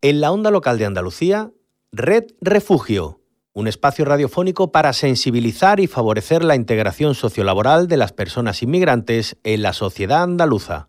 [0.00, 1.50] En la onda local de Andalucía,
[1.90, 3.20] Red Refugio,
[3.52, 9.62] un espacio radiofónico para sensibilizar y favorecer la integración sociolaboral de las personas inmigrantes en
[9.62, 10.88] la sociedad andaluza.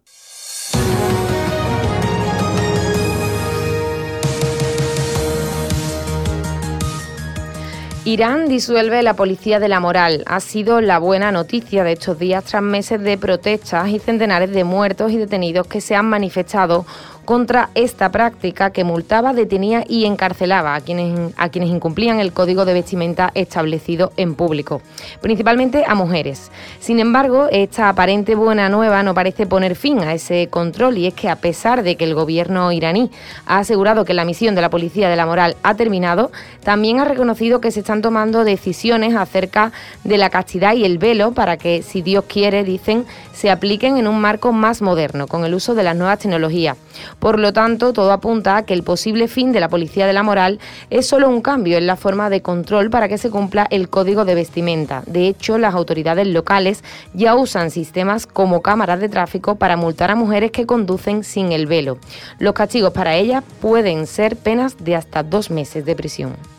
[8.05, 10.23] Irán disuelve la policía de la moral.
[10.25, 14.63] Ha sido la buena noticia de estos días tras meses de protestas y centenares de
[14.63, 16.85] muertos y detenidos que se han manifestado
[17.29, 22.65] contra esta práctica que multaba, detenía y encarcelaba a quienes, a quienes incumplían el código
[22.65, 24.81] de vestimenta establecido en público,
[25.21, 26.49] principalmente a mujeres.
[26.79, 31.13] Sin embargo, esta aparente buena nueva no parece poner fin a ese control y es
[31.13, 33.11] que a pesar de que el gobierno iraní
[33.45, 36.31] ha asegurado que la misión de la policía de la moral ha terminado,
[36.63, 39.71] también ha reconocido que se están tomando decisiones acerca
[40.03, 44.07] de la castidad y el velo para que, si Dios quiere, dicen, se apliquen en
[44.07, 46.75] un marco más moderno, con el uso de las nuevas tecnologías.
[47.19, 50.23] Por lo tanto, todo apunta a que el posible fin de la policía de la
[50.23, 53.89] moral es solo un cambio en la forma de control para que se cumpla el
[53.89, 55.03] código de vestimenta.
[55.05, 56.83] De hecho, las autoridades locales
[57.13, 61.67] ya usan sistemas como cámaras de tráfico para multar a mujeres que conducen sin el
[61.67, 61.97] velo.
[62.39, 66.58] Los castigos para ellas pueden ser penas de hasta dos meses de prisión.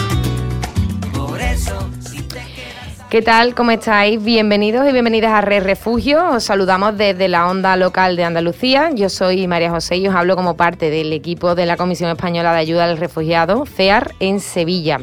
[3.11, 3.55] ¿Qué tal?
[3.55, 4.23] ¿Cómo estáis?
[4.23, 6.29] Bienvenidos y bienvenidas a Red Refugio.
[6.29, 8.91] Os saludamos desde la onda local de Andalucía.
[8.95, 12.53] Yo soy María José y os hablo como parte del equipo de la Comisión Española
[12.53, 15.01] de Ayuda al Refugiado, CEAR, en Sevilla.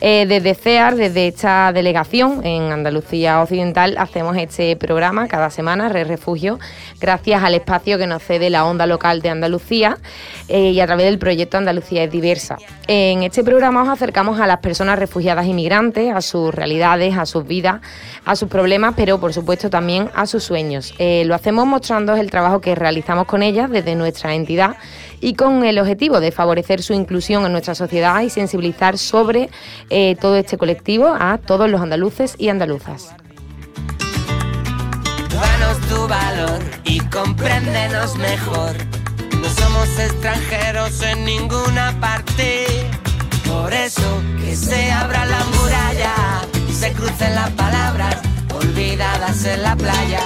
[0.00, 6.06] Eh, desde CEAR, desde esta delegación en Andalucía Occidental, hacemos este programa cada semana, Red
[6.06, 6.60] Refugio,
[7.00, 9.98] gracias al espacio que nos cede la onda local de Andalucía
[10.48, 12.58] eh, y a través del proyecto Andalucía es diversa.
[12.86, 17.46] En este programa os acercamos a las personas refugiadas inmigrantes, a sus realidades, a sus
[17.46, 17.80] vidas,
[18.24, 20.94] a sus problemas, pero por supuesto también a sus sueños.
[20.98, 24.76] Eh, lo hacemos mostrando el trabajo que realizamos con ellas desde nuestra entidad
[25.20, 29.50] y con el objetivo de favorecer su inclusión en nuestra sociedad y sensibilizar sobre
[29.90, 33.14] eh, todo este colectivo a todos los andaluces y andaluzas.
[35.30, 38.76] Danos tu valor y compréndenos mejor.
[39.40, 42.66] No somos extranjeros en ninguna parte.
[43.46, 46.14] Por eso que se abra la muralla
[46.68, 48.20] y se crucen las palabras
[48.54, 50.20] olvidadas en la playa.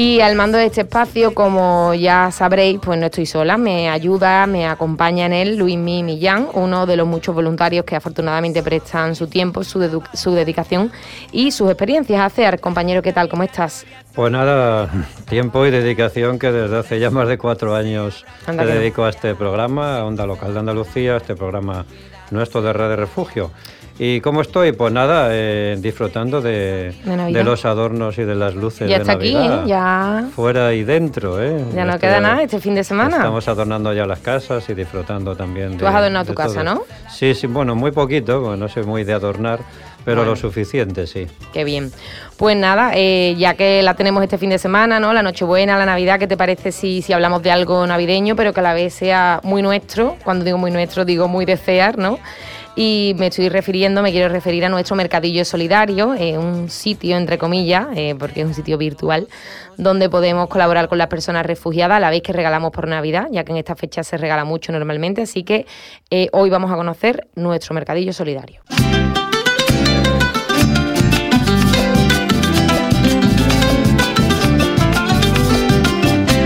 [0.00, 4.46] Y al mando de este espacio, como ya sabréis, pues no estoy sola, me ayuda,
[4.46, 9.16] me acompaña en él Luis Mi Millán, uno de los muchos voluntarios que afortunadamente prestan
[9.16, 10.92] su tiempo, su, su dedicación
[11.32, 12.60] y sus experiencias a hacer.
[12.60, 13.28] Compañero, ¿qué tal?
[13.28, 13.86] ¿Cómo estás?
[14.14, 14.88] Pues nada,
[15.28, 19.34] tiempo y dedicación que desde hace ya más de cuatro años me dedico a este
[19.34, 21.84] programa, a Onda Local de Andalucía, este programa
[22.30, 23.50] nuestro de Red de Refugio.
[24.00, 24.70] ¿Y cómo estoy?
[24.70, 26.94] Pues nada, eh, disfrutando de,
[27.44, 29.62] los adornos y de las luces ya de está aquí, ¿eh?
[29.66, 30.28] ya.
[30.34, 31.64] Fuera y dentro, ¿eh?
[31.74, 33.16] Ya no queda nada este fin de semana.
[33.16, 36.82] Estamos adornando ya las casas y disfrutando también Tú has adornado tu casa, ¿no?
[37.10, 39.58] Sí, sí, bueno, muy poquito, no soy muy de adornar,
[40.04, 41.26] pero lo suficiente, sí.
[41.52, 41.90] Qué bien.
[42.36, 45.12] Pues nada, eh, ya que la tenemos este fin de semana, ¿no?
[45.12, 48.60] La Nochebuena, la Navidad, ¿qué te parece si, si hablamos de algo navideño, pero que
[48.60, 50.16] a la vez sea muy nuestro?
[50.22, 52.20] Cuando digo muy nuestro, digo muy de CEAR, ¿no?
[52.80, 57.36] Y me estoy refiriendo, me quiero referir a nuestro Mercadillo Solidario, eh, un sitio, entre
[57.36, 59.26] comillas, eh, porque es un sitio virtual,
[59.76, 63.42] donde podemos colaborar con las personas refugiadas a la vez que regalamos por Navidad, ya
[63.42, 65.66] que en esta fecha se regala mucho normalmente, así que
[66.08, 68.60] eh, hoy vamos a conocer nuestro Mercadillo Solidario.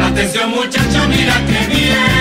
[0.03, 2.12] Atención muchachos, mira que viene,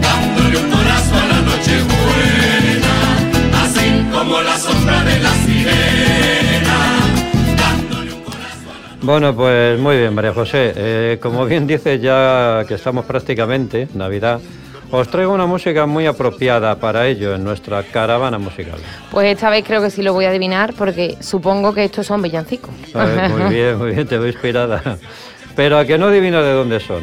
[0.00, 6.76] dándole un corazón a la noche buena, así como la sombra de la sirena,
[9.02, 10.72] Bueno, pues muy bien, María José.
[10.76, 14.40] Eh, como bien dice, ya que estamos prácticamente Navidad.
[14.92, 18.78] Os traigo una música muy apropiada para ello en nuestra caravana musical.
[19.12, 22.20] Pues esta vez creo que sí lo voy a adivinar porque supongo que estos son
[22.22, 22.74] villancicos.
[22.94, 24.98] Muy bien, muy bien, te veo inspirada.
[25.54, 27.02] Pero a que no adivino de dónde son.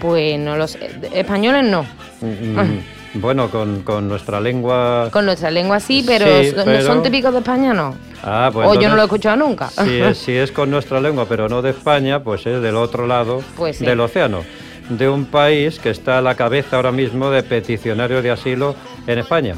[0.00, 0.76] Pues no los
[1.12, 1.84] españoles no.
[2.20, 2.80] Mm, mm,
[3.14, 5.08] bueno, con, nuestra lengua.
[5.10, 6.26] Con nuestra lengua sí, pero,
[6.64, 7.94] ¿no son típicos de España no?
[8.22, 9.68] Ah, pues o yo no lo he escuchado nunca.
[9.68, 13.06] Si es, si es con nuestra lengua, pero no de España, pues es del otro
[13.06, 14.42] lado pues del océano
[14.88, 18.76] de un país que está a la cabeza ahora mismo de peticionarios de asilo
[19.06, 19.56] en España.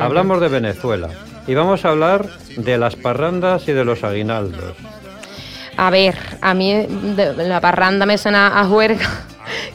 [0.00, 1.10] Hablamos de Venezuela
[1.46, 2.26] y vamos a hablar
[2.56, 4.74] de las parrandas y de los aguinaldos.
[5.76, 6.86] A ver, a mí
[7.36, 9.08] la parranda me suena a juerga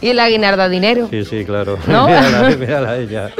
[0.01, 1.07] y el aguinaldo dinero.
[1.09, 1.77] Sí, sí, claro.
[1.87, 2.07] ¿No?
[2.07, 3.31] mírala, mírala ella.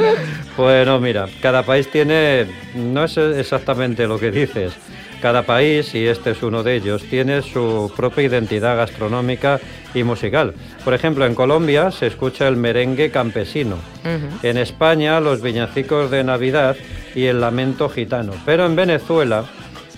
[0.56, 4.72] Bueno, mira, cada país tiene, no es exactamente lo que dices,
[5.20, 9.60] cada país, y este es uno de ellos, tiene su propia identidad gastronómica
[9.94, 10.54] y musical.
[10.84, 13.76] Por ejemplo, en Colombia se escucha el merengue campesino,
[14.42, 16.76] en España los viñacicos de Navidad
[17.14, 19.44] y el lamento gitano, pero en Venezuela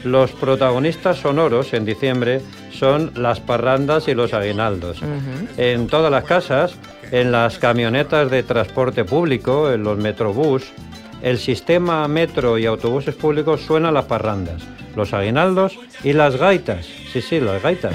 [0.04, 2.40] los protagonistas sonoros en diciembre
[2.72, 5.02] son las parrandas y los aguinaldos.
[5.56, 6.74] En todas las casas,
[7.10, 10.72] en las camionetas de transporte público, en los metrobús,
[11.22, 14.62] el sistema metro y autobuses públicos suenan las parrandas
[14.96, 16.86] los aguinaldos y las gaitas.
[17.12, 17.94] Sí, sí, las gaitas.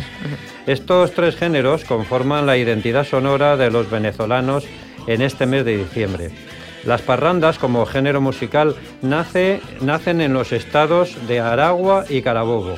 [0.65, 4.65] Estos tres géneros conforman la identidad sonora de los venezolanos
[5.07, 6.31] en este mes de diciembre.
[6.87, 12.77] Las parrandas como género musical nace, nacen en los estados de Aragua y Carabobo.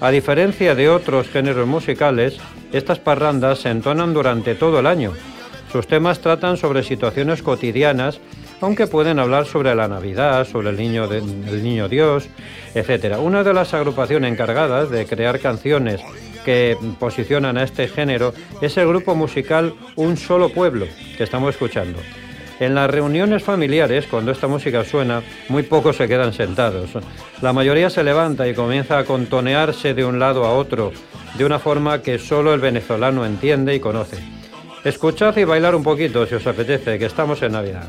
[0.00, 2.38] A diferencia de otros géneros musicales,
[2.72, 5.12] estas parrandas se entonan durante todo el año.
[5.70, 8.18] Sus temas tratan sobre situaciones cotidianas
[8.60, 12.28] aunque pueden hablar sobre la Navidad, sobre el niño, el niño Dios,
[12.74, 13.18] etc.
[13.20, 16.00] Una de las agrupaciones encargadas de crear canciones
[16.44, 20.86] que posicionan a este género es el grupo musical Un Solo Pueblo,
[21.16, 22.00] que estamos escuchando.
[22.60, 26.90] En las reuniones familiares, cuando esta música suena, muy pocos se quedan sentados.
[27.40, 30.92] La mayoría se levanta y comienza a contonearse de un lado a otro,
[31.36, 34.18] de una forma que solo el venezolano entiende y conoce.
[34.84, 37.88] Escuchad y bailar un poquito si os apetece, que estamos en Navidad.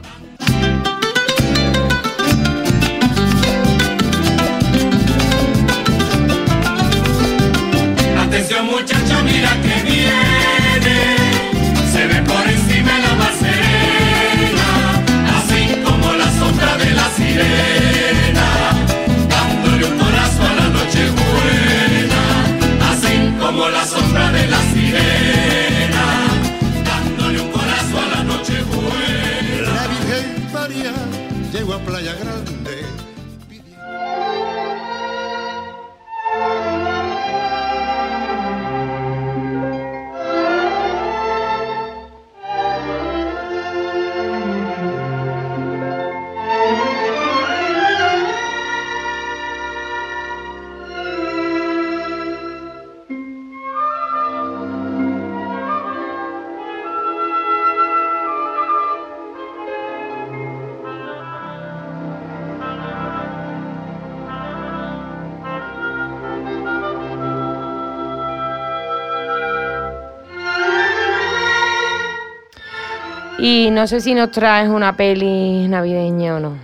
[73.50, 76.56] Y no sé si nos traes una peli navideña o no.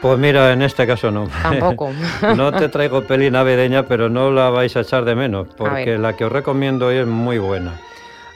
[0.00, 1.26] Pues mira, en este caso no.
[1.26, 1.90] Tampoco.
[2.36, 6.12] no te traigo peli navideña, pero no la vais a echar de menos, porque la
[6.16, 7.72] que os recomiendo hoy es muy buena.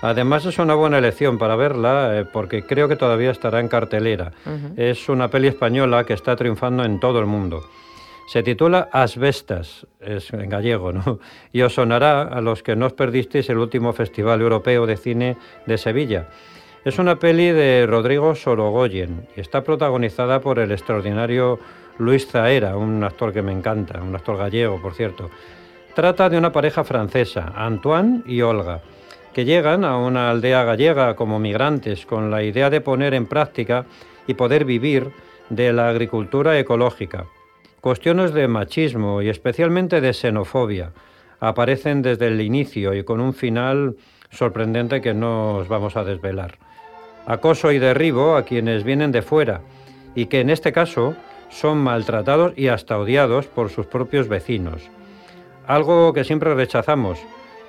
[0.03, 4.33] Además es una buena elección para verla, eh, porque creo que todavía estará en cartelera.
[4.77, 7.63] Es una peli española que está triunfando en todo el mundo.
[8.27, 11.21] Se titula Asbestas, es en gallego, ¿no?
[11.53, 15.37] Y os sonará a los que no os perdisteis el último Festival Europeo de Cine
[15.67, 16.27] de Sevilla
[16.87, 21.59] es una peli de Rodrigo Sorogoyen y está protagonizada por el extraordinario
[21.99, 25.29] Luis Zaera, un actor que me encanta, un actor gallego, por cierto.
[25.97, 28.83] Trata de una pareja francesa, Antoine y Olga,
[29.35, 33.87] que llegan a una aldea gallega como migrantes con la idea de poner en práctica
[34.29, 35.11] y poder vivir
[35.51, 37.27] de la agricultura ecológica.
[37.81, 40.93] Cuestiones de machismo y especialmente de xenofobia
[41.41, 43.97] aparecen desde el inicio y con un final
[44.31, 46.59] sorprendente que no os vamos a desvelar
[47.27, 49.61] acoso y derribo a quienes vienen de fuera
[50.15, 51.15] y que en este caso
[51.51, 54.91] son maltratados y hasta odiados por sus propios vecinos.
[55.67, 57.19] Algo que siempre rechazamos,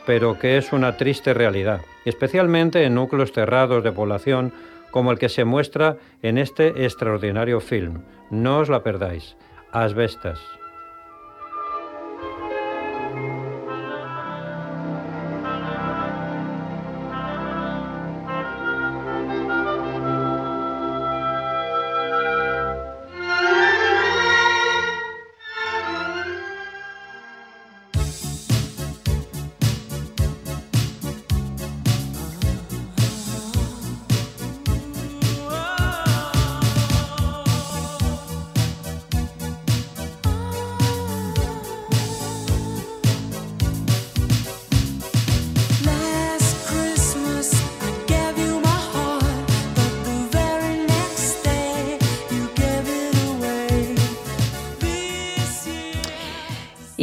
[0.06, 4.54] pero que es una triste realidad, especialmente en núcleos cerrados de población
[4.92, 8.04] como el que se muestra en este extraordinario film.
[8.30, 9.36] No os la perdáis.
[9.72, 10.57] Asbestas.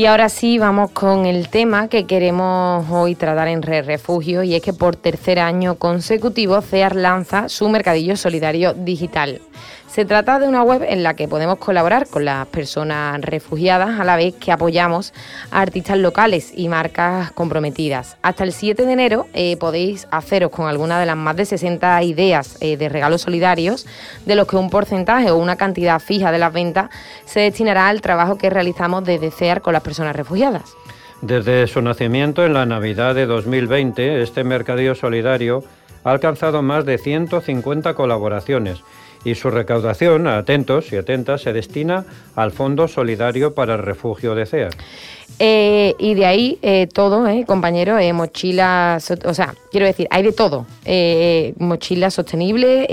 [0.04, 4.54] Y ahora sí vamos con el tema que queremos hoy tratar en Re Refugio y
[4.54, 9.40] es que por tercer año consecutivo CEAR lanza su mercadillo solidario digital.
[9.86, 14.04] Se trata de una web en la que podemos colaborar con las personas refugiadas a
[14.04, 15.12] la vez que apoyamos
[15.52, 18.16] a artistas locales y marcas comprometidas.
[18.22, 22.02] Hasta el 7 de enero eh, podéis haceros con alguna de las más de 60
[22.02, 23.86] ideas eh, de regalos solidarios,
[24.26, 26.90] de los que un porcentaje o una cantidad fija de las ventas
[27.24, 30.74] se destinará al trabajo que realizamos desde CEAR con las personas refugiadas.
[31.22, 35.62] Desde su nacimiento en la Navidad de 2020, este mercadillo solidario
[36.02, 38.82] ha alcanzado más de 150 colaboraciones
[39.24, 42.04] y su recaudación, atentos y atentas, se destina
[42.36, 44.70] al Fondo Solidario para el Refugio de CEA.
[45.38, 50.22] Eh, y de ahí eh, todo, eh, compañeros, eh, mochilas, o sea, quiero decir, hay
[50.22, 50.66] de todo.
[51.58, 52.86] mochilas sostenibles,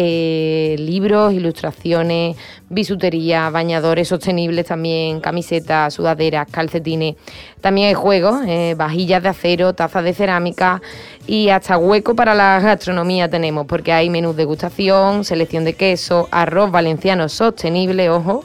[0.79, 2.35] libros, ilustraciones,
[2.69, 7.15] bisutería, bañadores sostenibles también, camisetas, sudaderas, calcetines.
[7.59, 8.39] También hay juegos,
[8.75, 10.81] vajillas de acero, tazas de cerámica
[11.27, 16.27] y hasta hueco para la gastronomía tenemos, porque hay menús de degustación, selección de queso,
[16.31, 18.43] arroz valenciano sostenible, ojo,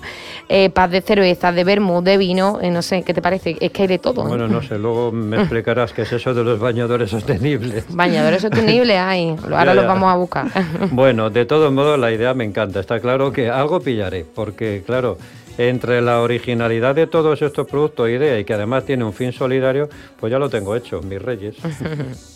[0.72, 3.56] paz de cerveza, de vermú, de vino, no sé, ¿qué te parece?
[3.60, 4.22] Es que de todo.
[4.22, 4.28] ¿eh?
[4.28, 7.84] Bueno, no sé, luego me explicarás qué es eso de los bañadores sostenibles.
[7.88, 10.46] Bañadores sostenibles hay, ahora los vamos a buscar.
[10.90, 15.18] Bueno, de todos modos la idea me encanta, está claro que algo pillaré, porque claro,
[15.58, 19.88] entre la originalidad de todos estos productos, idea y que además tiene un fin solidario,
[20.18, 21.56] pues ya lo tengo hecho, mis reyes.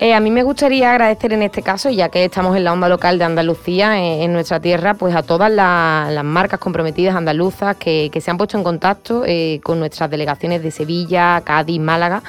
[0.00, 2.88] Eh, a mí me gustaría agradecer en este caso, ya que estamos en la onda
[2.88, 8.08] local de Andalucía, eh, en, nuestra tierra, pues a todas las marcas comprometidas andaluzas que,
[8.20, 12.22] se han puesto en contacto eh, con nuestras delegaciones de Sevilla, Cádiz, Málaga,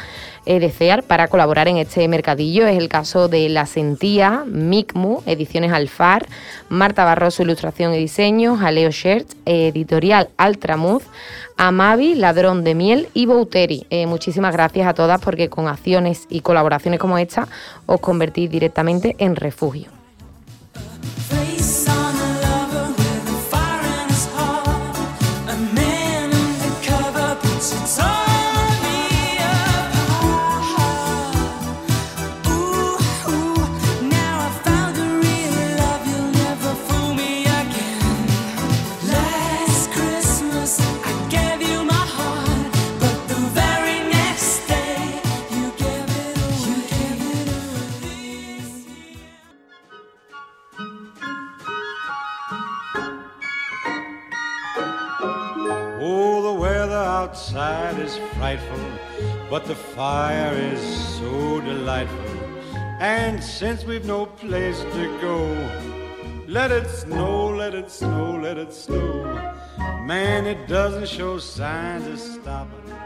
[0.46, 2.68] de CEAR para colaborar en este mercadillo.
[2.68, 6.26] Es el caso de La Sentía, Micmu, Ediciones Alfar,
[6.70, 11.04] Marta Barroso, Ilustración y Diseño, Jaleo Shirt, Editorial Altramuz,
[11.58, 13.86] Amavi, Ladrón de Miel y Bouteri.
[13.90, 17.48] Eh, muchísimas gracias a todas porque con acciones y colaboraciones como esta
[17.86, 19.99] os convertís directamente en refugio.
[57.20, 58.80] Outside is frightful,
[59.50, 60.82] but the fire is
[61.18, 62.40] so delightful.
[63.02, 65.40] And since we've no place to go,
[66.48, 69.26] let it snow, let it snow, let it snow.
[70.06, 72.99] Man, it doesn't show signs of stopping.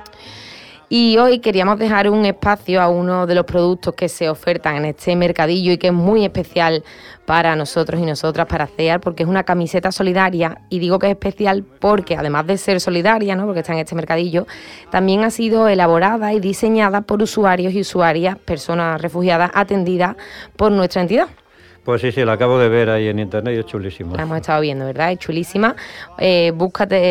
[0.95, 4.85] Y hoy queríamos dejar un espacio a uno de los productos que se ofertan en
[4.85, 6.83] este mercadillo y que es muy especial
[7.25, 10.59] para nosotros y nosotras, para CEAR, porque es una camiseta solidaria.
[10.69, 13.45] Y digo que es especial porque, además de ser solidaria, ¿no?
[13.47, 14.45] porque está en este mercadillo,
[14.91, 20.15] también ha sido elaborada y diseñada por usuarios y usuarias, personas refugiadas atendidas
[20.55, 21.27] por nuestra entidad.
[21.83, 24.15] Pues sí, sí, la acabo de ver ahí en internet y es chulísima.
[24.15, 25.11] La hemos estado viendo, ¿verdad?
[25.11, 25.75] Es chulísima.
[26.17, 26.53] Eh,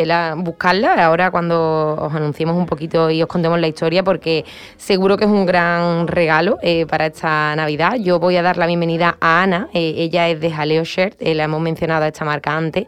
[0.06, 4.46] la, buscarla ahora cuando os anunciemos un poquito y os contemos la historia, porque
[4.78, 7.96] seguro que es un gran regalo eh, para esta Navidad.
[8.00, 9.68] Yo voy a dar la bienvenida a Ana.
[9.74, 12.86] Eh, ella es de Jaleo Shirt, eh, la hemos mencionado a esta marca antes.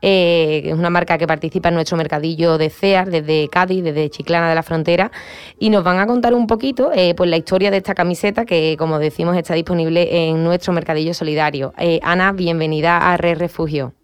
[0.00, 4.54] es una marca que participa en nuestro mercadillo de CEAR, desde Cádiz, desde Chiclana de
[4.54, 5.10] la Frontera.
[5.58, 8.98] Y nos van a contar un poquito pues la historia de esta camiseta que, como
[8.98, 11.72] decimos, está disponible en nuestro mercadillo solidario.
[11.78, 13.94] Eh, Ana, bienvenida a Red Refugio.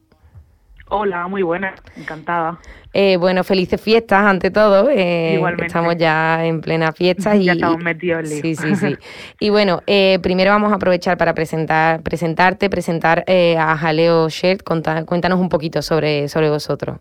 [0.88, 2.58] Hola, muy buena, encantada.
[2.94, 4.88] Eh, bueno, felices fiestas ante todo.
[4.88, 5.66] Eh, Igualmente.
[5.66, 7.36] Estamos ya en plena fiesta.
[7.36, 8.96] y, ya estamos metidos en Sí, sí, sí.
[9.38, 9.82] y bueno,
[10.22, 14.62] primero vamos a aprovechar para presentar, presentarte, presentar a Jaleo Shirt.
[14.62, 17.00] Cuéntanos un poquito sobre, sobre vosotros.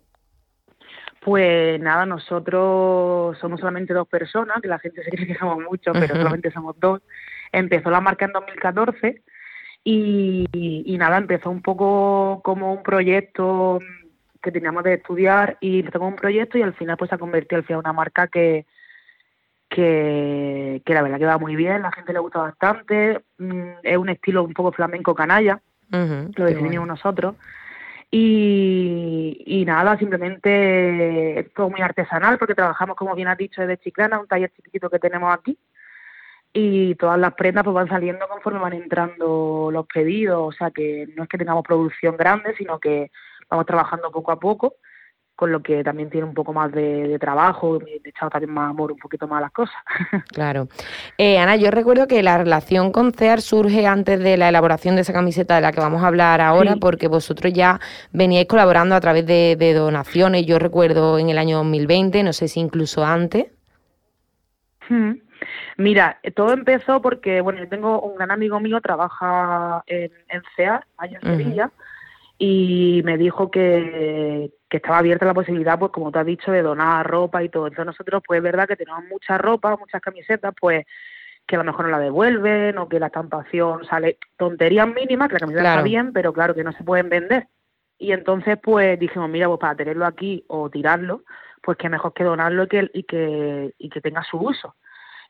[1.21, 5.97] Pues nada, nosotros somos solamente dos personas, que la gente se cree que somos muchos,
[5.97, 7.01] pero solamente somos dos.
[7.53, 9.23] Empezó la marca en 2014
[9.83, 13.79] y, nada, empezó un poco como un proyecto
[14.41, 17.19] que teníamos de estudiar y empezó como un proyecto y al final pues se ha
[17.19, 18.65] convertido al final en una marca que,
[19.69, 23.97] que, que la verdad que va muy bien, la gente le gusta bastante, mm, es
[23.97, 27.35] un estilo un poco flamenco canalla, lo definimos nosotros.
[28.11, 33.77] Y, y, nada, simplemente es todo muy artesanal porque trabajamos, como bien has dicho, desde
[33.77, 35.57] Chiclana, un taller chiquitito que tenemos aquí.
[36.51, 41.07] Y todas las prendas pues van saliendo conforme van entrando los pedidos, o sea que
[41.15, 43.11] no es que tengamos producción grande, sino que
[43.49, 44.75] vamos trabajando poco a poco
[45.39, 48.91] con lo que también tiene un poco más de, trabajo, he echado también más amor,
[48.91, 49.77] un poquito más a las cosas.
[50.33, 50.67] Claro.
[51.17, 55.01] Eh, Ana, yo recuerdo que la relación con CEAR surge antes de la elaboración de
[55.01, 57.79] esa camiseta de la que vamos a hablar ahora, porque vosotros ya
[58.11, 62.59] veníais colaborando a través de, donaciones, yo recuerdo en el año 2020, no sé si
[62.59, 63.45] incluso antes.
[64.89, 65.13] Hmm.
[65.77, 70.85] Mira, todo empezó porque, bueno, yo tengo un gran amigo mío, trabaja en, en CEAR,
[70.97, 71.71] allá en Sevilla,
[72.37, 76.61] y me dijo que, que estaba abierta la posibilidad, pues como te has dicho, de
[76.61, 77.67] donar ropa y todo.
[77.67, 80.85] Entonces nosotros, pues es verdad que tenemos mucha ropa, muchas camisetas, pues
[81.49, 85.33] que a lo mejor no la devuelven o que la estampación sale tonterías mínimas, que
[85.33, 87.47] la camiseta está bien, pero claro que no se pueden vender.
[87.97, 91.23] Y entonces pues dijimos, mira, pues para tenerlo aquí o tirarlo,
[91.63, 94.75] pues que mejor que donarlo y que, y que, y que tenga su uso.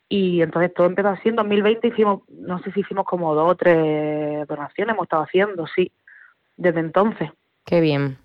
[0.10, 3.56] Y entonces todo empezó así en 2020, hicimos, no sé si hicimos como dos o
[3.56, 5.92] tres donaciones, hemos estado haciendo, sí
[6.58, 7.30] desde entonces.
[7.66, 8.18] Qué bien.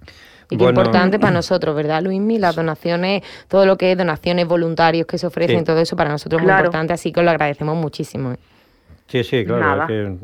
[0.50, 2.38] Y qué importante para nosotros, ¿verdad, Luismi?
[2.38, 6.40] Las donaciones, todo lo que es donaciones voluntarios que se ofrecen, todo eso para nosotros
[6.40, 8.32] es muy importante, así que lo agradecemos muchísimo.
[8.32, 8.38] ¿eh?
[9.06, 10.16] Sí, sí, claro, hay que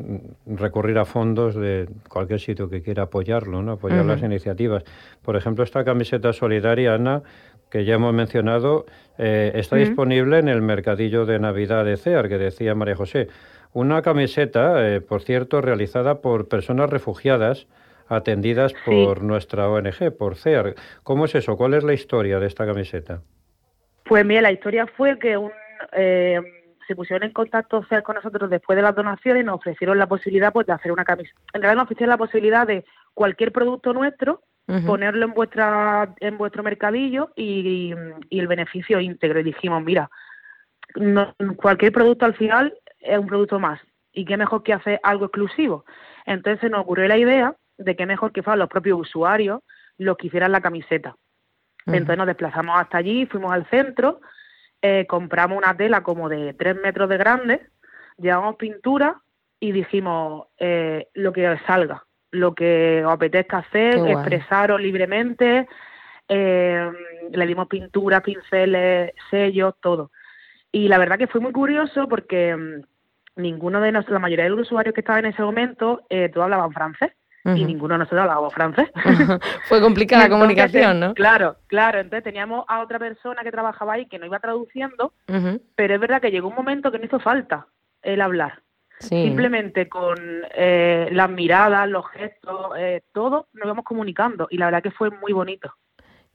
[0.47, 3.73] recurrir a fondos de cualquier sitio que quiera apoyarlo, ¿no?
[3.73, 4.83] Apoyar las iniciativas.
[5.21, 7.21] Por ejemplo, esta camiseta solidaria, Ana,
[7.71, 8.85] que ya hemos mencionado,
[9.17, 13.29] eh, está disponible en el mercadillo de Navidad de CEAR, que decía María José.
[13.73, 17.67] Una camiseta, eh, por cierto, realizada por personas refugiadas
[18.09, 20.75] atendidas por nuestra ONG, por CEAR.
[21.03, 21.55] ¿Cómo es eso?
[21.55, 23.21] ¿Cuál es la historia de esta camiseta?
[24.03, 25.51] Pues mira, la historia fue que un,
[25.93, 26.41] eh,
[26.85, 30.07] se pusieron en contacto CEAR con nosotros después de las donaciones y nos ofrecieron la
[30.07, 31.39] posibilidad pues, de hacer una camiseta.
[31.53, 34.41] En realidad nos ofrecieron la posibilidad de cualquier producto nuestro
[34.85, 37.93] ponerlo en vuestra en vuestro mercadillo y,
[38.29, 39.39] el beneficio íntegro.
[39.39, 40.09] Y dijimos, mira,
[41.57, 43.79] cualquier producto al final es un producto más.
[44.13, 45.85] Y qué mejor que hacer algo exclusivo.
[46.25, 49.61] Entonces nos ocurrió la idea de qué mejor que fueran los propios usuarios
[49.97, 51.15] los que hicieran la camiseta.
[51.85, 54.21] Entonces nos desplazamos hasta allí, fuimos al centro,
[54.81, 57.67] eh, compramos una tela como de tres metros de grande,
[58.17, 59.21] llevamos pintura
[59.59, 65.67] y dijimos eh, lo que salga, lo que os apetezca hacer, expresaros libremente,
[66.27, 66.89] eh,
[67.31, 70.11] le dimos pintura, pinceles, sellos, todo.
[70.71, 74.51] Y la verdad que fue muy curioso porque mm, ninguno de nosotros, la mayoría de
[74.51, 77.11] los usuarios que estaban en ese momento, eh, todos hablaban francés
[77.43, 78.91] y ninguno de nosotros hablaba francés.
[79.67, 81.13] Fue complicada la comunicación, ¿no?
[81.15, 81.99] Claro, claro.
[81.99, 85.13] Entonces teníamos a otra persona que trabajaba ahí que nos iba traduciendo,
[85.75, 87.65] pero es verdad que llegó un momento que no hizo falta
[88.03, 88.61] el hablar.
[89.01, 90.17] Simplemente con
[90.53, 95.09] eh, las miradas, los gestos, eh, todo nos íbamos comunicando y la verdad que fue
[95.09, 95.73] muy bonito.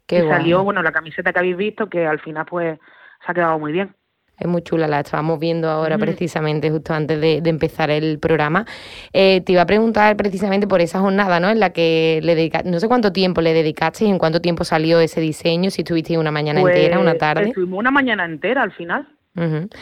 [0.08, 2.78] y salió, bueno, la camiseta que habéis visto que al final pues
[3.24, 3.94] se ha quedado muy bien.
[4.38, 8.66] Es muy chula, la estábamos viendo ahora precisamente, justo antes de, empezar el programa.
[9.12, 11.48] Eh, te iba a preguntar precisamente por esa jornada, ¿no?
[11.48, 14.64] En la que le dedicaste, no sé cuánto tiempo le dedicaste y en cuánto tiempo
[14.64, 17.48] salió ese diseño, si estuviste una mañana pues, entera, una tarde.
[17.48, 19.08] Estuvimos una mañana entera al final.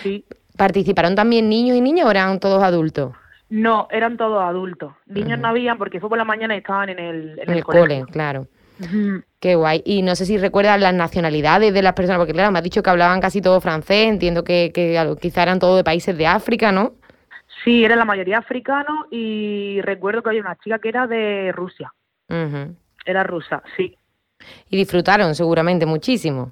[0.03, 0.25] Sí.
[0.57, 3.13] ¿Participaron también niños y niñas o eran todos adultos?
[3.51, 4.95] No, eran todos adultos.
[5.07, 8.05] Niños no habían porque fue por la mañana y estaban en el, en, el, cole,
[8.11, 8.47] claro.
[9.39, 9.83] Qué guay.
[9.85, 12.83] Y no sé si recuerdas las nacionalidades de las personas, porque claro, me has dicho
[12.83, 16.73] que hablaban casi todo francés, entiendo que, que quizá eran todos de países de África,
[16.73, 16.95] ¿no?
[17.63, 21.93] Sí, era la mayoría africano y recuerdo que había una chica que era de Rusia.
[23.07, 23.97] Era rusa, sí.
[24.69, 26.51] Y disfrutaron seguramente muchísimo.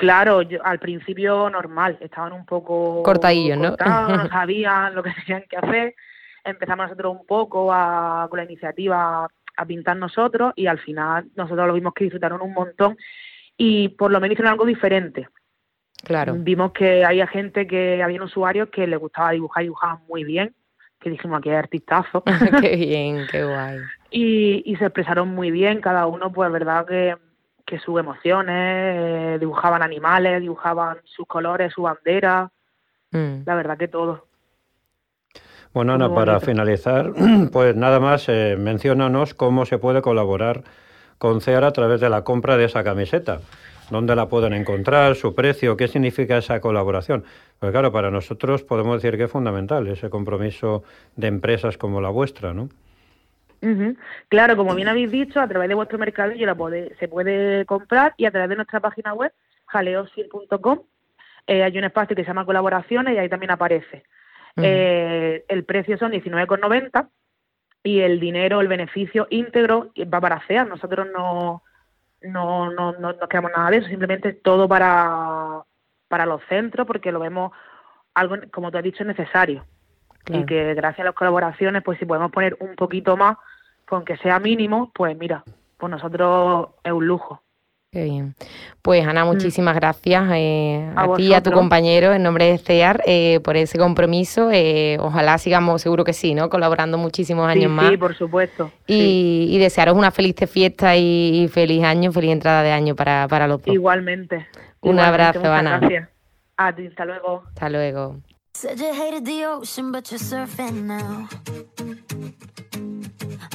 [0.00, 3.76] Claro, al principio normal, estaban un poco cortadillos, ¿no?
[3.76, 5.94] no sabían lo que tenían que hacer.
[6.42, 11.66] Empezamos nosotros un poco a, con la iniciativa a pintar nosotros y al final nosotros
[11.66, 12.96] lo vimos que disfrutaron un montón
[13.58, 15.28] y por lo menos hicieron algo diferente.
[16.02, 16.34] Claro.
[16.34, 20.54] Vimos que había gente que, había usuarios que les gustaba dibujar y dibujaban muy bien,
[20.98, 22.24] que dijimos aquí hay artistazo.
[22.62, 23.80] qué bien, qué guay.
[24.10, 27.16] Y, y se expresaron muy bien, cada uno pues verdad que,
[27.70, 32.50] que sus emociones, eh, dibujaban animales, dibujaban sus colores, su bandera,
[33.12, 33.42] mm.
[33.46, 34.26] la verdad que todo.
[35.72, 37.12] Bueno, Ana, para finalizar,
[37.52, 40.64] pues nada más, eh, menciónanos cómo se puede colaborar
[41.18, 43.40] con CEAR a través de la compra de esa camiseta.
[43.88, 45.14] ¿Dónde la pueden encontrar?
[45.14, 45.76] ¿Su precio?
[45.76, 47.24] ¿Qué significa esa colaboración?
[47.60, 50.82] Pues claro, para nosotros podemos decir que es fundamental ese compromiso
[51.14, 52.68] de empresas como la vuestra, ¿no?
[54.28, 56.56] Claro, como bien habéis dicho, a través de vuestro mercado la
[56.98, 59.32] se puede comprar y a través de nuestra página web,
[59.66, 60.80] jaleosir.com,
[61.46, 64.04] eh, hay un espacio que se llama colaboraciones y ahí también aparece.
[64.56, 67.08] Eh, el precio son 19,90
[67.82, 70.64] y el dinero, el beneficio íntegro va para CEA.
[70.64, 71.62] Nosotros no,
[72.22, 75.62] no, no, no, no queremos nada de eso, simplemente todo para,
[76.08, 77.52] para los centros porque lo vemos
[78.14, 79.64] algo, como tú has dicho, necesario.
[80.28, 83.36] Y que gracias a las colaboraciones, pues si podemos poner un poquito más,
[83.90, 85.42] con que sea mínimo, pues mira,
[85.76, 87.42] pues nosotros es un lujo.
[87.92, 88.36] Qué bien.
[88.82, 89.28] Pues Ana, mm.
[89.28, 93.56] muchísimas gracias eh, a, ti y a tu compañero en nombre de CEAR eh, por
[93.56, 94.48] ese compromiso.
[94.52, 96.48] Eh, ojalá sigamos, seguro que sí, ¿no?
[96.50, 97.90] Colaborando muchísimos años más.
[97.90, 98.70] Sí, por supuesto.
[98.86, 103.60] Y, desearos una feliz fiesta y, feliz año, feliz entrada de año para, para los
[103.60, 103.74] dos.
[103.74, 104.46] Igualmente.
[104.82, 105.80] Un abrazo, Ana.
[105.80, 106.08] Gracias.
[106.56, 107.42] A ti, hasta luego.
[107.48, 108.20] Hasta luego.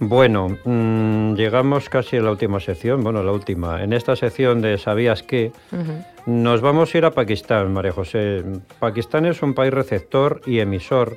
[0.00, 3.82] Bueno, mmm, llegamos casi a la última sección, bueno, la última.
[3.82, 5.50] En esta sección de ¿Sabías qué?
[6.24, 8.44] Nos vamos a ir a Pakistán, María José.
[8.78, 11.16] Pakistán es un país receptor y emisor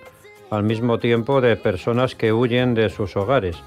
[0.49, 3.57] al mismo tiempo de personas que huyen de sus hogares.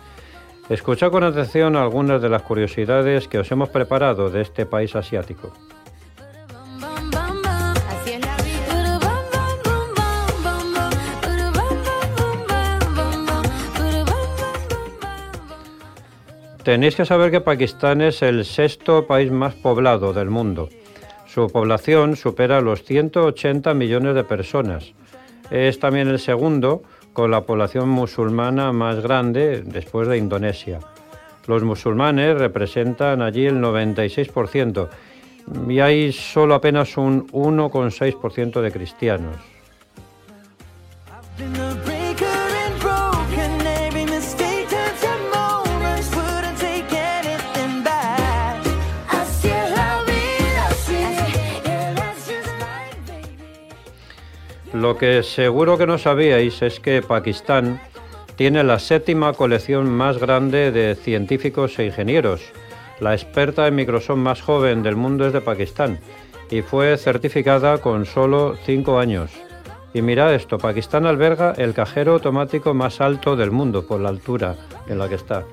[0.68, 5.53] Escucha con atención algunas de las curiosidades que os hemos preparado de este país asiático.
[16.64, 20.70] Tenéis que saber que Pakistán es el sexto país más poblado del mundo.
[21.27, 24.94] Su población supera los 180 millones de personas.
[25.50, 30.81] Es también el segundo con la población musulmana más grande después de Indonesia.
[31.46, 34.88] Los musulmanes representan allí el 96%
[35.68, 39.54] y hay solo apenas un 1,6% de cristianos.
[54.72, 57.81] Lo que seguro que no sabíais es que Pakistán
[58.37, 62.40] tiene la séptima colección más grande de científicos e ingenieros.
[63.00, 66.00] La experta en Microsoft más joven del mundo es de Pakistán
[66.50, 69.31] y fue certificada con solo cinco años.
[69.92, 74.57] Y mirad esto, Pakistán alberga el cajero automático más alto del mundo por la altura
[74.88, 75.44] en la que está.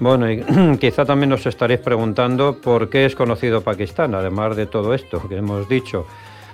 [0.00, 0.42] Bueno, y
[0.80, 5.36] quizá también os estaréis preguntando por qué es conocido Pakistán, además de todo esto que
[5.36, 6.06] hemos dicho.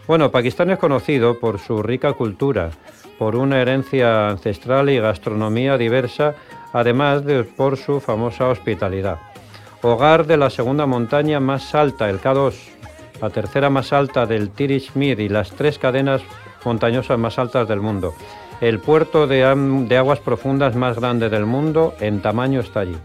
[0.09, 2.71] Bueno, Pakistán es conocido por su rica cultura,
[3.19, 6.35] por una herencia ancestral y gastronomía diversa,
[6.73, 9.19] además de por su famosa hospitalidad.
[9.83, 12.55] Hogar de la segunda montaña más alta, el K2,
[13.23, 16.21] la tercera más alta del Tirishmir y las tres cadenas
[16.65, 18.13] montañosas más altas del mundo.
[18.61, 19.55] El puerto de,
[19.89, 22.97] de aguas profundas más grande del mundo en tamaño está allí.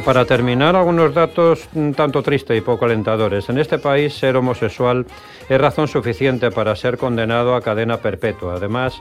[0.00, 3.50] Y para terminar, algunos datos tanto tristes y poco alentadores.
[3.50, 5.04] En este país, ser homosexual
[5.46, 8.54] es razón suficiente para ser condenado a cadena perpetua.
[8.54, 8.98] Además,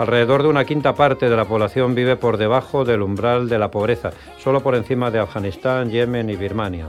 [0.00, 3.70] alrededor de una quinta parte de la población vive por debajo del umbral de la
[3.70, 6.88] pobreza, solo por encima de Afganistán, Yemen y Birmania.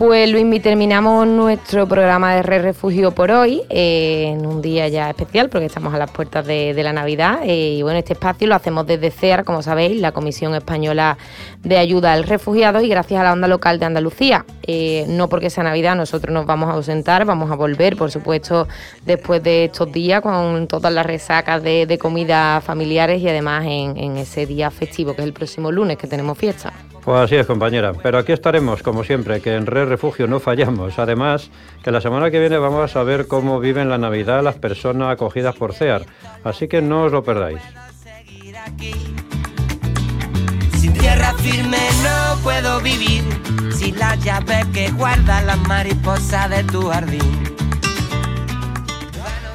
[0.00, 5.10] Pues Luismi, terminamos nuestro programa de Re Refugio por hoy, eh, en un día ya
[5.10, 7.40] especial porque estamos a las puertas de, la Navidad.
[7.44, 11.18] Eh, y bueno, este espacio lo hacemos desde CEAR, como sabéis, la Comisión Española
[11.58, 14.46] de Ayuda al Refugiado y gracias a la onda local de Andalucía.
[14.62, 18.68] Eh, no porque sea Navidad, nosotros nos vamos a ausentar, vamos a volver, por supuesto,
[19.04, 24.16] después de estos días con todas las resacas de, de comida familiares y además en
[24.16, 26.72] ese día festivo que es el próximo lunes que tenemos fiesta.
[27.04, 27.92] Pues así es, compañera.
[27.94, 30.98] Pero aquí estaremos, como siempre, que en Red Refugio no fallamos.
[30.98, 31.50] Además,
[31.82, 35.56] que la semana que viene vamos a ver cómo viven la Navidad las personas acogidas
[35.56, 36.04] por CEAR.
[36.44, 37.60] Así que no os lo perdáis.
[40.76, 43.22] Sin tierra firme no puedo vivir,
[43.72, 47.50] sin la llave que guarda las mariposas de tu jardín.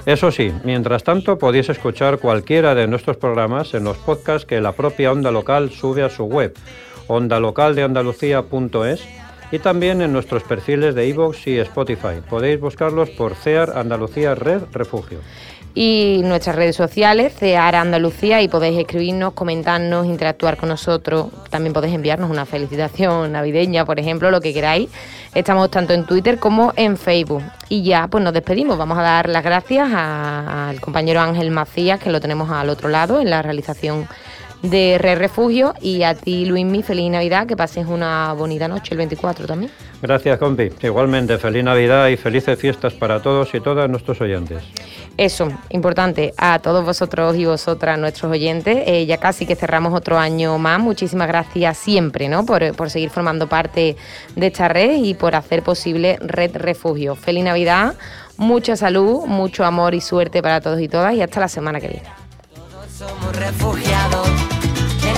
[0.06, 4.72] Eso sí, mientras tanto podéis escuchar cualquiera de nuestros programas en los podcasts que la
[4.72, 6.56] propia onda local sube a su web
[7.08, 9.02] ondalocaldeandalucía.es
[9.52, 12.22] y también en nuestros perfiles de iVoox y Spotify.
[12.30, 15.20] Podéis buscarlos por CEAR Andalucía Red Refugio.
[15.78, 21.28] Y nuestras redes sociales, CEAR Andalucía, y podéis escribirnos, comentarnos, interactuar con nosotros.
[21.50, 24.90] También podéis enviarnos una felicitación navideña, por ejemplo, lo que queráis.
[25.34, 27.44] Estamos tanto en Twitter como en Facebook.
[27.68, 28.78] Y ya, pues nos despedimos.
[28.78, 33.20] Vamos a dar las gracias al compañero Ángel Macías, que lo tenemos al otro lado
[33.20, 34.08] en la realización
[34.70, 38.98] de Re Refugio y a ti, Luismi, feliz Navidad, que pases una bonita noche el
[38.98, 39.72] 24 también.
[40.02, 40.70] Gracias, compi.
[40.82, 44.64] Igualmente, feliz Navidad y felices fiestas para todos y todas nuestros oyentes.
[45.18, 48.84] Eso, importante, a todos vosotros y vosotras, nuestros oyentes.
[48.86, 50.80] Eh, ya casi que cerramos otro año más.
[50.80, 52.46] Muchísimas gracias siempre, ¿no?
[52.46, 53.96] Por, por seguir formando parte
[54.36, 57.16] de esta red y por hacer posible Red Refugio.
[57.16, 57.96] Feliz Navidad,
[58.38, 61.88] mucha salud, mucho amor y suerte para todos y todas y hasta la semana que
[61.88, 62.10] viene.
[62.54, 64.55] Todos somos refugiados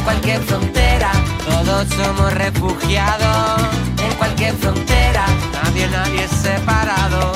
[0.07, 1.11] cualquier frontera.
[1.45, 3.61] Todos somos refugiados
[4.01, 5.25] en cualquier frontera.
[5.51, 7.33] Nadie, nadie es separado.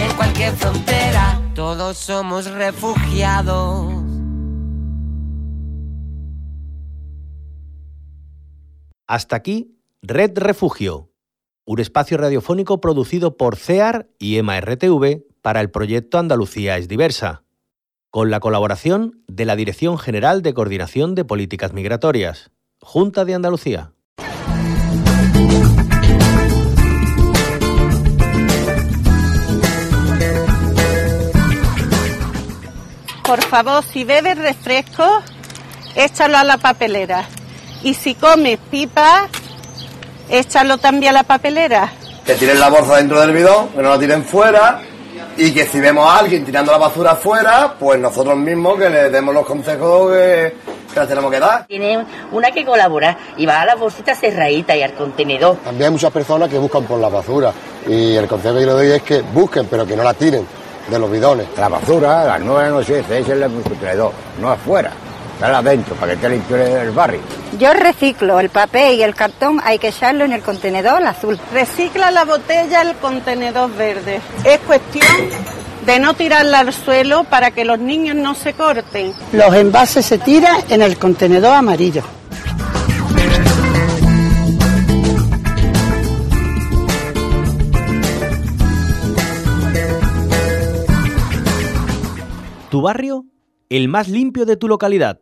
[0.00, 3.92] En cualquier frontera, todos somos refugiados.
[9.06, 11.10] Hasta aquí, Red Refugio,
[11.66, 17.42] un espacio radiofónico producido por CEAR y EMA-RTV para el proyecto Andalucía es diversa
[18.12, 23.92] con la colaboración de la Dirección General de Coordinación de Políticas Migratorias, Junta de Andalucía.
[33.24, 35.22] Por favor, si bebes refresco,
[35.96, 37.26] échalo a la papelera.
[37.82, 39.26] Y si comes pipa,
[40.28, 41.90] échalo también a la papelera.
[42.26, 44.82] Que tiren la bolsa dentro del bidón, que no la tiren fuera
[45.36, 49.10] y que si vemos a alguien tirando la basura afuera, pues nosotros mismos que le
[49.10, 50.54] demos los consejos que,
[50.92, 51.66] que las tenemos que dar.
[51.66, 55.56] Tiene una que colabora y va a la bolsita cerradita y al contenedor.
[55.64, 57.52] También hay muchas personas que buscan por la basura
[57.86, 60.46] y el consejo que le doy es que busquen, pero que no la tiren
[60.88, 61.46] de los bidones.
[61.56, 64.92] La basura, las nueve no sé, se echa en el contenedor, no afuera
[65.50, 67.20] adentro para que esté limpio el barrio.
[67.58, 71.38] Yo reciclo el papel y el cartón, hay que echarlo en el contenedor azul.
[71.52, 74.20] Recicla la botella el contenedor verde.
[74.44, 75.06] Es cuestión
[75.84, 79.12] de no tirarla al suelo para que los niños no se corten.
[79.32, 82.02] Los envases se tiran en el contenedor amarillo.
[92.70, 93.26] Tu barrio,
[93.68, 95.21] el más limpio de tu localidad.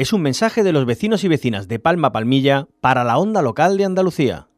[0.00, 3.76] Es un mensaje de los vecinos y vecinas de Palma Palmilla para la onda local
[3.76, 4.48] de Andalucía.